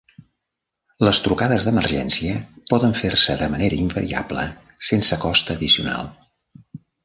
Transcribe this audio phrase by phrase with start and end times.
[1.07, 2.33] Les trucades d"emergència
[2.73, 4.49] poden fer-se de manera invariable
[4.91, 6.15] sense cost addicional.